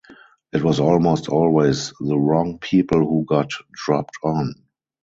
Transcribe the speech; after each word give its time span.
It 0.51 0.63
was 0.63 0.79
almost 0.79 1.29
always 1.29 1.93
the 1.99 2.17
wrong 2.17 2.57
people 2.57 3.01
who 3.01 3.23
got 3.29 3.51
dropped 3.71 4.15
on. 4.23 4.55